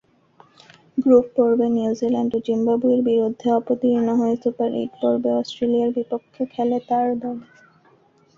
[0.97, 7.37] গ্রুপ-পর্বে New Zealand ও জিম্বাবুয়ের বিরুদ্ধে অবতীর্ণ হয়ে সুপার-এইট পর্বে অস্ট্রেলিয়ার বিপক্ষে খেলে তার দল।